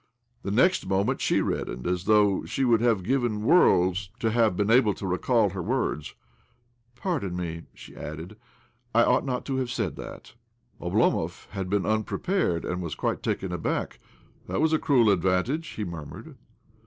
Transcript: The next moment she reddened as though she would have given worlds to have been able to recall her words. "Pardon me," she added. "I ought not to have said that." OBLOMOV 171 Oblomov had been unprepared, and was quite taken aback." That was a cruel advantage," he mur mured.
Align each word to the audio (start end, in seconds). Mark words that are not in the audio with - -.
The 0.41 0.49
next 0.49 0.87
moment 0.87 1.21
she 1.21 1.41
reddened 1.41 1.85
as 1.85 2.05
though 2.05 2.43
she 2.43 2.65
would 2.65 2.81
have 2.81 3.03
given 3.03 3.43
worlds 3.43 4.09
to 4.17 4.31
have 4.31 4.57
been 4.57 4.71
able 4.71 4.95
to 4.95 5.05
recall 5.05 5.51
her 5.51 5.61
words. 5.61 6.15
"Pardon 6.95 7.35
me," 7.35 7.65
she 7.75 7.95
added. 7.95 8.35
"I 8.95 9.03
ought 9.03 9.25
not 9.27 9.45
to 9.45 9.57
have 9.57 9.69
said 9.69 9.97
that." 9.97 10.33
OBLOMOV 10.81 11.13
171 11.13 11.13
Oblomov 11.13 11.47
had 11.51 11.69
been 11.69 11.85
unprepared, 11.85 12.65
and 12.65 12.81
was 12.81 12.95
quite 12.95 13.21
taken 13.21 13.51
aback." 13.51 13.99
That 14.47 14.59
was 14.59 14.73
a 14.73 14.79
cruel 14.79 15.11
advantage," 15.11 15.67
he 15.67 15.83
mur 15.83 16.03
mured. 16.07 16.35